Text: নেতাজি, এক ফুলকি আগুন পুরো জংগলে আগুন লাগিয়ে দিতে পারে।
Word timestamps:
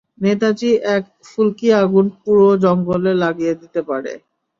নেতাজি, 0.21 0.69
এক 0.95 1.03
ফুলকি 1.25 1.67
আগুন 1.81 2.05
পুরো 2.19 2.47
জংগলে 2.63 3.11
আগুন 3.13 3.19
লাগিয়ে 3.23 3.53
দিতে 3.61 3.81
পারে। 3.89 4.13